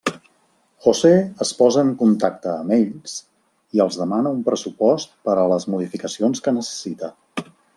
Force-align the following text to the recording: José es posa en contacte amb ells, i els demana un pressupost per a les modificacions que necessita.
José 0.85 1.09
es 1.45 1.51
posa 1.59 1.83
en 1.87 1.91
contacte 1.99 2.49
amb 2.53 2.73
ells, 2.79 3.13
i 3.79 3.83
els 3.87 3.99
demana 4.03 4.33
un 4.39 4.43
pressupost 4.51 5.15
per 5.29 5.37
a 5.43 5.47
les 5.55 5.69
modificacions 5.75 6.43
que 6.49 6.57
necessita. 6.61 7.13